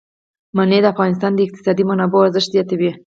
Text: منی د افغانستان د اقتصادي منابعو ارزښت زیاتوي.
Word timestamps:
منی 0.55 0.79
د 0.81 0.85
افغانستان 0.93 1.31
د 1.35 1.39
اقتصادي 1.45 1.83
منابعو 1.89 2.25
ارزښت 2.25 2.49
زیاتوي. 2.55 2.91